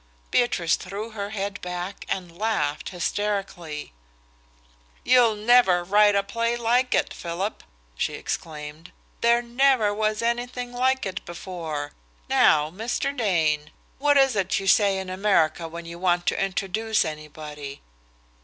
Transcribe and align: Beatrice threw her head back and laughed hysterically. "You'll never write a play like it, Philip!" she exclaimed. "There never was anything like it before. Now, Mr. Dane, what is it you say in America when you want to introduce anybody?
Beatrice 0.31 0.77
threw 0.77 1.11
her 1.11 1.29
head 1.29 1.61
back 1.61 2.05
and 2.09 2.35
laughed 2.35 2.89
hysterically. 2.89 3.93
"You'll 5.03 5.35
never 5.35 5.83
write 5.83 6.15
a 6.15 6.23
play 6.23 6.55
like 6.57 6.95
it, 6.95 7.13
Philip!" 7.13 7.63
she 7.95 8.15
exclaimed. 8.15 8.91
"There 9.21 9.43
never 9.43 9.93
was 9.93 10.23
anything 10.23 10.71
like 10.73 11.05
it 11.05 11.23
before. 11.23 11.91
Now, 12.27 12.71
Mr. 12.71 13.15
Dane, 13.15 13.69
what 13.99 14.17
is 14.17 14.35
it 14.35 14.57
you 14.59 14.65
say 14.65 14.97
in 14.97 15.11
America 15.11 15.67
when 15.67 15.85
you 15.85 15.99
want 15.99 16.25
to 16.25 16.43
introduce 16.43 17.05
anybody? 17.05 17.83